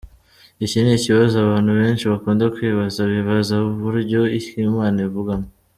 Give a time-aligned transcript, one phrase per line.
[0.63, 5.47] Iki ni ikibazo abantu benshi bakunda kwibaza, bibaza buryo ki Imana ivugamo.